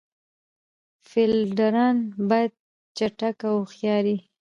فیلډران 1.09 1.97
باید 2.29 2.51
چټک 2.97 3.37
او 3.49 3.55
هوښیار 3.61 4.05
يي. 4.11 4.17